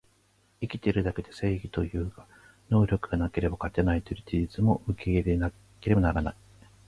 [0.61, 2.25] 生きてるだけで正義というが、
[2.71, 6.35] 能力がなければ勝てないという事実も受け入れなければならない